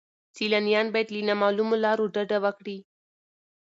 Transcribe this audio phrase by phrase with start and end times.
[0.35, 2.77] سیلانیان باید له نامعلومو لارو ډډه وکړي.